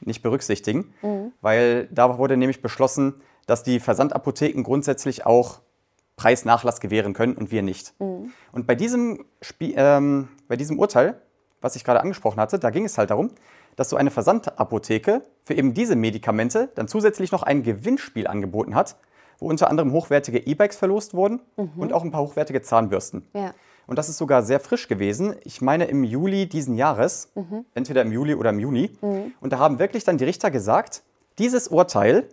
nicht 0.00 0.22
berücksichtigen, 0.22 0.92
weil 1.40 1.88
da 1.90 2.18
wurde 2.18 2.36
nämlich 2.36 2.60
beschlossen, 2.60 3.14
dass 3.46 3.62
die 3.62 3.80
Versandapotheken 3.80 4.62
grundsätzlich 4.62 5.24
auch 5.24 5.60
Preisnachlass 6.16 6.80
gewähren 6.80 7.12
können 7.14 7.34
und 7.34 7.50
wir 7.50 7.62
nicht. 7.62 7.94
Und 8.52 8.66
bei 8.66 8.74
diesem, 8.74 9.24
Spie 9.40 9.74
ähm, 9.76 10.28
bei 10.48 10.56
diesem 10.56 10.78
Urteil, 10.78 11.20
was 11.60 11.76
ich 11.76 11.84
gerade 11.84 12.00
angesprochen 12.00 12.40
hatte, 12.40 12.58
da 12.58 12.70
ging 12.70 12.84
es 12.84 12.98
halt 12.98 13.10
darum, 13.10 13.30
dass 13.76 13.90
so 13.90 13.96
eine 13.96 14.10
Versandapotheke 14.10 15.22
für 15.44 15.54
eben 15.54 15.74
diese 15.74 15.96
Medikamente 15.96 16.70
dann 16.74 16.88
zusätzlich 16.88 17.30
noch 17.32 17.42
ein 17.42 17.62
Gewinnspiel 17.62 18.26
angeboten 18.26 18.74
hat, 18.74 18.96
wo 19.38 19.48
unter 19.48 19.68
anderem 19.70 19.92
hochwertige 19.92 20.38
E-Bikes 20.38 20.76
verlost 20.76 21.14
wurden 21.14 21.40
und 21.76 21.92
auch 21.92 22.02
ein 22.02 22.10
paar 22.10 22.22
hochwertige 22.22 22.62
Zahnbürsten. 22.62 23.26
Ja. 23.34 23.54
Und 23.86 23.98
das 23.98 24.08
ist 24.08 24.18
sogar 24.18 24.42
sehr 24.42 24.58
frisch 24.58 24.88
gewesen. 24.88 25.36
Ich 25.44 25.60
meine 25.60 25.84
im 25.84 26.02
Juli 26.02 26.48
diesen 26.48 26.74
Jahres, 26.76 27.30
entweder 27.74 28.02
im 28.02 28.10
Juli 28.10 28.34
oder 28.34 28.50
im 28.50 28.58
Juni. 28.58 28.90
Und 29.40 29.52
da 29.52 29.58
haben 29.58 29.78
wirklich 29.78 30.02
dann 30.04 30.18
die 30.18 30.24
Richter 30.24 30.50
gesagt, 30.50 31.02
dieses 31.38 31.68
Urteil, 31.68 32.28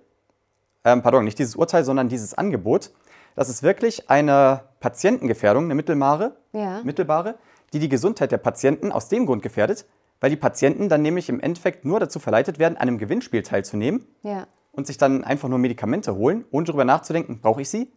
ähm, 0.86 1.02
pardon, 1.04 1.26
nicht 1.26 1.38
dieses 1.38 1.56
Urteil, 1.56 1.84
sondern 1.84 2.10
dieses 2.10 2.34
Angebot, 2.34 2.92
das 3.36 3.50
ist 3.50 3.62
wirklich 3.64 4.10
eine 4.10 4.62
Patientengefährdung, 4.80 5.66
eine 5.66 5.76
mittelbare, 5.76 6.36
Ja. 6.54 6.82
mittelbare, 6.84 7.36
die 7.74 7.80
die 7.80 7.90
Gesundheit 7.90 8.32
der 8.32 8.38
Patienten 8.38 8.92
aus 8.92 9.10
dem 9.10 9.26
Grund 9.26 9.44
gefährdet, 9.44 9.86
weil 10.24 10.30
die 10.30 10.38
Patienten 10.38 10.88
dann 10.88 11.02
nämlich 11.02 11.28
im 11.28 11.42
Endeffekt 11.42 11.84
nur 11.84 12.00
dazu 12.00 12.18
verleitet 12.18 12.58
werden, 12.58 12.78
an 12.78 12.84
einem 12.88 12.98
Gewinnspiel 12.98 13.44
teilzunehmen 13.44 14.08
Ja. 14.22 14.48
und 14.72 14.88
sich 14.88 14.98
dann 14.98 15.26
einfach 15.26 15.50
nur 15.50 15.60
Medikamente 15.60 16.16
holen, 16.16 16.46
ohne 16.50 16.66
darüber 16.66 16.86
nachzudenken, 16.86 17.42
brauche 17.42 17.62
ich 17.62 17.68
sie? 17.70 17.92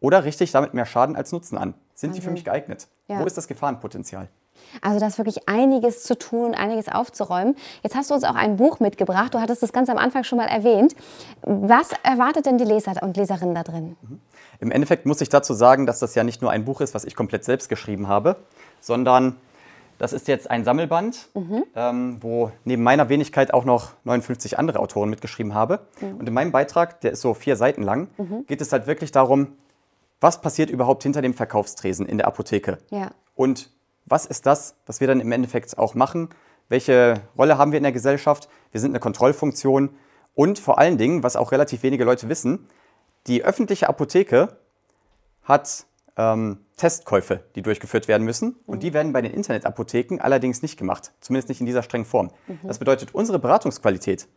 Oder 0.00 0.24
richte 0.24 0.42
ich 0.42 0.50
damit 0.50 0.74
mehr 0.74 0.84
Schaden 0.84 1.14
als 1.14 1.30
Nutzen 1.30 1.56
an? 1.56 1.74
Sind 1.94 2.16
die 2.16 2.20
für 2.22 2.32
mich 2.32 2.44
geeignet? 2.44 2.88
Ja. 3.06 3.20
Wo 3.20 3.24
ist 3.24 3.36
das 3.36 3.46
Gefahrenpotenzial? 3.46 4.28
Also 4.82 4.98
da 4.98 5.06
ist 5.06 5.18
wirklich 5.18 5.48
einiges 5.48 6.02
zu 6.02 6.18
tun 6.18 6.46
und 6.46 6.54
einiges 6.56 6.88
aufzuräumen. 6.88 7.54
Jetzt 7.84 7.94
hast 7.94 8.10
du 8.10 8.14
uns 8.14 8.24
auch 8.24 8.34
ein 8.34 8.56
Buch 8.56 8.80
mitgebracht. 8.80 9.32
Du 9.32 9.38
hattest 9.40 9.62
das 9.62 9.72
ganz 9.72 9.88
am 9.88 9.96
Anfang 9.96 10.24
schon 10.24 10.38
mal 10.38 10.48
erwähnt. 10.48 10.96
Was 11.42 11.90
erwartet 12.02 12.46
denn 12.46 12.58
die 12.58 12.64
Leser 12.64 13.00
und 13.00 13.16
Leserinnen 13.16 13.54
da 13.54 13.62
drin? 13.62 13.96
Im 14.58 14.72
Endeffekt 14.72 15.06
muss 15.06 15.20
ich 15.20 15.28
dazu 15.28 15.54
sagen, 15.54 15.86
dass 15.86 16.00
das 16.00 16.16
ja 16.16 16.24
nicht 16.24 16.42
nur 16.42 16.50
ein 16.50 16.64
Buch 16.64 16.80
ist, 16.80 16.96
was 16.96 17.04
ich 17.04 17.14
komplett 17.14 17.44
selbst 17.44 17.68
geschrieben 17.68 18.08
habe, 18.08 18.34
sondern 18.80 19.36
das 20.00 20.14
ist 20.14 20.28
jetzt 20.28 20.50
ein 20.50 20.64
Sammelband, 20.64 21.28
ähm, 21.76 22.16
wo 22.22 22.50
neben 22.64 22.82
meiner 22.82 23.10
Wenigkeit 23.10 23.52
auch 23.52 23.66
noch 23.66 23.92
59 24.04 24.58
andere 24.58 24.80
Autoren 24.80 25.10
mitgeschrieben 25.10 25.52
habe. 25.54 25.86
Und 26.18 26.26
in 26.26 26.32
meinem 26.32 26.52
Beitrag, 26.52 27.02
der 27.02 27.12
ist 27.12 27.20
so 27.20 27.34
vier 27.34 27.54
Seiten 27.54 27.82
lang, 27.82 28.08
geht 28.46 28.62
es 28.62 28.72
halt 28.72 28.86
wirklich 28.86 29.12
darum, 29.12 29.58
was 30.18 30.40
passiert 30.40 30.70
überhaupt 30.70 31.02
hinter 31.02 31.20
dem 31.20 31.34
Verkaufstresen 31.34 32.06
in 32.06 32.16
der 32.16 32.26
Apotheke? 32.26 32.78
Ja. 32.88 33.10
Und 33.34 33.68
was 34.06 34.24
ist 34.24 34.46
das, 34.46 34.74
was 34.86 35.00
wir 35.00 35.06
dann 35.06 35.20
im 35.20 35.30
Endeffekt 35.32 35.76
auch 35.76 35.94
machen? 35.94 36.30
Welche 36.70 37.20
Rolle 37.36 37.58
haben 37.58 37.70
wir 37.70 37.76
in 37.76 37.82
der 37.82 37.92
Gesellschaft? 37.92 38.48
Wir 38.72 38.80
sind 38.80 38.92
eine 38.92 39.00
Kontrollfunktion. 39.00 39.90
Und 40.34 40.58
vor 40.58 40.78
allen 40.78 40.96
Dingen, 40.96 41.22
was 41.22 41.36
auch 41.36 41.52
relativ 41.52 41.82
wenige 41.82 42.04
Leute 42.04 42.30
wissen, 42.30 42.68
die 43.26 43.44
öffentliche 43.44 43.86
Apotheke 43.86 44.56
hat 45.42 45.84
ähm, 46.20 46.58
Testkäufe, 46.76 47.44
die 47.54 47.62
durchgeführt 47.62 48.06
werden 48.08 48.24
müssen. 48.24 48.56
Und 48.66 48.82
die 48.82 48.92
werden 48.92 49.12
bei 49.12 49.22
den 49.22 49.32
Internetapotheken 49.32 50.18
allerdings 50.20 50.60
nicht 50.62 50.78
gemacht. 50.78 51.12
Zumindest 51.20 51.48
nicht 51.48 51.60
in 51.60 51.66
dieser 51.66 51.82
strengen 51.82 52.04
Form. 52.04 52.30
Das 52.62 52.78
bedeutet, 52.78 53.14
unsere 53.14 53.38
Beratungsqualität, 53.38 54.28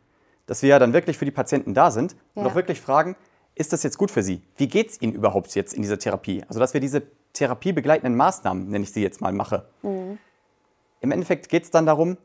dass 0.45 0.61
wir 0.61 0.69
ja 0.69 0.79
dann 0.79 0.93
wirklich 0.93 1.17
für 1.17 1.25
die 1.25 1.31
Patienten 1.31 1.73
da 1.73 1.91
sind 1.91 2.15
und 2.35 2.43
Ja. 2.43 2.49
auch 2.49 2.55
wirklich 2.55 2.79
fragen, 2.81 3.15
ist 3.55 3.71
das 3.73 3.83
jetzt 3.83 3.97
gut 3.97 4.11
für 4.11 4.23
Sie? 4.23 4.41
Wie 4.57 4.67
geht 4.67 4.89
es 4.91 5.01
Ihnen 5.01 5.13
überhaupt 5.13 5.53
jetzt 5.55 5.73
in 5.73 5.81
dieser 5.81 5.99
Therapie? 5.99 6.43
Also, 6.47 6.59
dass 6.59 6.73
wir 6.73 6.81
diese 6.81 7.03
therapiebegleitenden 7.33 8.15
Maßnahmen, 8.15 8.69
nenne 8.69 8.83
ich 8.83 8.91
sie 8.91 9.01
jetzt 9.01 9.21
mal, 9.21 9.31
mache. 9.33 9.65
Im 9.83 11.11
Endeffekt 11.11 11.49
geht 11.49 11.63
es 11.63 11.71
dann 11.71 11.85
darum, 11.85 12.17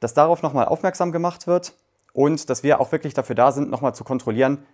dass 0.00 0.14
darauf 0.14 0.42
nochmal 0.42 0.66
aufmerksam 0.66 1.12
gemacht 1.12 1.46
wird 1.46 1.74
und 2.12 2.50
dass 2.50 2.62
wir 2.62 2.80
auch 2.80 2.92
wirklich 2.92 3.14
dafür 3.14 3.34
da 3.36 3.52
sind, 3.52 3.70
nochmal 3.70 3.94
zu 3.94 4.04
kontrollieren, 4.04 4.64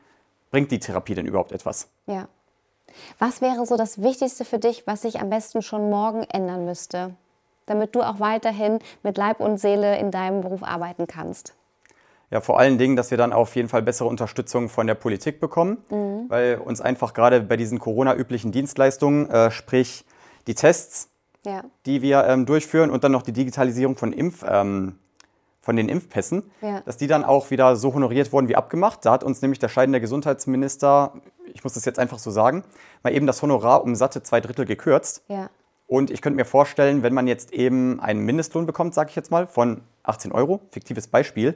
bringt 0.50 0.70
die 0.70 0.78
Therapie 0.80 1.14
denn 1.14 1.26
überhaupt 1.26 1.52
etwas? 1.52 1.88
Ja. 2.06 2.28
Was 3.18 3.40
wäre 3.40 3.64
so 3.66 3.76
das 3.76 4.02
Wichtigste 4.02 4.44
für 4.44 4.58
dich, 4.58 4.86
was 4.86 5.02
sich 5.02 5.20
am 5.20 5.30
besten 5.30 5.62
schon 5.62 5.90
morgen 5.90 6.22
ändern 6.24 6.64
müsste, 6.64 7.14
damit 7.66 7.94
du 7.94 8.02
auch 8.02 8.20
weiterhin 8.20 8.78
mit 9.02 9.16
Leib 9.16 9.40
und 9.40 9.58
Seele 9.58 9.98
in 9.98 10.10
deinem 10.10 10.40
Beruf 10.42 10.62
arbeiten 10.62 11.06
kannst? 11.06 11.54
Ja, 12.30 12.40
vor 12.40 12.58
allen 12.58 12.78
Dingen, 12.78 12.96
dass 12.96 13.10
wir 13.10 13.18
dann 13.18 13.32
auf 13.34 13.54
jeden 13.56 13.68
Fall 13.68 13.82
bessere 13.82 14.08
Unterstützung 14.08 14.70
von 14.70 14.86
der 14.86 14.94
Politik 14.94 15.38
bekommen, 15.38 15.76
weil 16.28 16.56
uns 16.64 16.80
einfach 16.80 17.12
gerade 17.12 17.40
bei 17.42 17.58
diesen 17.58 17.78
Corona-üblichen 17.78 18.52
Dienstleistungen, 18.52 19.28
äh, 19.28 19.50
sprich 19.50 20.06
die 20.46 20.54
Tests, 20.54 21.10
Ja. 21.44 21.62
die 21.86 22.00
wir 22.02 22.24
ähm, 22.24 22.46
durchführen 22.46 22.88
und 22.90 23.04
dann 23.04 23.12
noch 23.12 23.22
die 23.22 23.32
Digitalisierung 23.32 23.96
von, 23.96 24.12
Impf, 24.14 24.44
ähm, 24.48 24.96
von 25.60 25.76
den 25.76 25.88
Impfpässen, 25.90 26.50
Ja. 26.62 26.80
dass 26.86 26.96
die 26.96 27.06
dann 27.06 27.22
auch 27.24 27.50
wieder 27.50 27.76
so 27.76 27.92
honoriert 27.92 28.32
wurden 28.32 28.48
wie 28.48 28.56
abgemacht. 28.56 29.04
Da 29.04 29.12
hat 29.12 29.24
uns 29.24 29.42
nämlich 29.42 29.58
der 29.58 29.68
scheidende 29.68 30.00
Gesundheitsminister, 30.00 31.12
ich 31.52 31.64
muss 31.64 31.74
das 31.74 31.84
jetzt 31.84 31.98
einfach 31.98 32.18
so 32.18 32.30
sagen, 32.30 32.64
mal 33.02 33.12
eben 33.12 33.26
das 33.26 33.42
Honorar 33.42 33.82
um 33.82 33.94
satte 33.94 34.22
zwei 34.22 34.40
Drittel 34.40 34.64
gekürzt. 34.64 35.22
Ja. 35.28 35.50
Und 35.86 36.10
ich 36.10 36.22
könnte 36.22 36.36
mir 36.36 36.44
vorstellen, 36.44 37.02
wenn 37.02 37.12
man 37.12 37.26
jetzt 37.26 37.52
eben 37.52 38.00
einen 38.00 38.20
Mindestlohn 38.24 38.64
bekommt, 38.66 38.94
sage 38.94 39.10
ich 39.10 39.16
jetzt 39.16 39.30
mal, 39.30 39.46
von 39.46 39.82
18 40.04 40.32
Euro, 40.32 40.60
fiktives 40.70 41.06
Beispiel, 41.06 41.54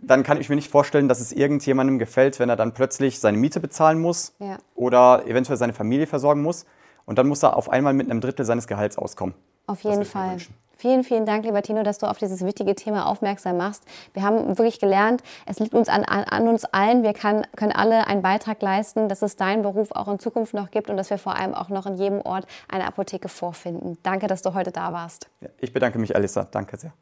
dann 0.00 0.22
kann 0.22 0.40
ich 0.40 0.48
mir 0.48 0.56
nicht 0.56 0.70
vorstellen, 0.70 1.08
dass 1.08 1.20
es 1.20 1.32
irgendjemandem 1.32 1.98
gefällt, 1.98 2.38
wenn 2.40 2.48
er 2.48 2.56
dann 2.56 2.74
plötzlich 2.74 3.20
seine 3.20 3.38
Miete 3.38 3.60
bezahlen 3.60 4.00
muss 4.00 4.34
Ja. 4.38 4.58
oder 4.74 5.26
eventuell 5.26 5.56
seine 5.56 5.72
Familie 5.72 6.06
versorgen 6.06 6.42
muss. 6.42 6.66
Und 7.04 7.18
dann 7.18 7.26
muss 7.28 7.42
er 7.42 7.56
auf 7.56 7.68
einmal 7.70 7.94
mit 7.94 8.10
einem 8.10 8.20
Drittel 8.20 8.44
seines 8.44 8.66
Gehalts 8.66 8.98
auskommen. 8.98 9.34
Auf 9.66 9.80
jeden 9.82 10.04
Fall. 10.04 10.32
wünschen. 10.32 10.54
Vielen, 10.80 11.02
vielen 11.02 11.26
Dank, 11.26 11.44
lieber 11.44 11.60
Tino, 11.60 11.82
dass 11.82 11.98
du 11.98 12.06
auf 12.06 12.18
dieses 12.18 12.44
wichtige 12.44 12.76
Thema 12.76 13.06
aufmerksam 13.06 13.56
machst. 13.56 13.82
Wir 14.14 14.22
haben 14.22 14.46
wirklich 14.58 14.78
gelernt, 14.78 15.24
es 15.44 15.58
liegt 15.58 15.74
uns 15.74 15.88
an, 15.88 16.04
an, 16.04 16.46
uns 16.46 16.64
allen. 16.66 17.02
Wir 17.02 17.14
kann, 17.14 17.44
können 17.56 17.72
alle 17.72 18.06
einen 18.06 18.22
Beitrag 18.22 18.62
leisten, 18.62 19.08
dass 19.08 19.22
es 19.22 19.34
deinen 19.34 19.62
Beruf 19.62 19.90
auch 19.90 20.06
in 20.06 20.20
Zukunft 20.20 20.54
noch 20.54 20.70
gibt 20.70 20.88
und 20.88 20.96
dass 20.96 21.10
wir 21.10 21.18
vor 21.18 21.34
allem 21.34 21.52
auch 21.52 21.68
noch 21.68 21.86
in 21.86 21.96
jedem 21.96 22.20
Ort 22.20 22.46
eine 22.68 22.86
Apotheke 22.86 23.28
vorfinden. 23.28 23.98
Danke, 24.04 24.28
dass 24.28 24.42
du 24.42 24.54
heute 24.54 24.70
da 24.70 24.92
warst. 24.92 25.28
Ich 25.58 25.72
bedanke 25.72 25.98
mich, 25.98 26.14
Alissa. 26.14 26.46
Danke 26.48 26.76
sehr. 26.76 26.92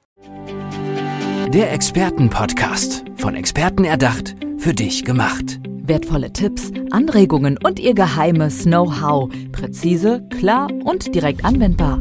Der 1.48 1.70
Expertenpodcast. 1.74 3.04
Von 3.16 3.34
Experten 3.34 3.84
erdacht, 3.84 4.36
für 4.56 4.72
dich 4.72 5.04
gemacht. 5.04 5.60
Wertvolle 5.66 6.32
Tipps, 6.32 6.72
Anregungen 6.92 7.58
und 7.62 7.78
ihr 7.78 7.94
geheimes 7.94 8.64
Know-how. 8.64 9.28
Präzise, 9.52 10.26
klar 10.30 10.68
und 10.84 11.14
direkt 11.14 11.44
anwendbar. 11.44 12.00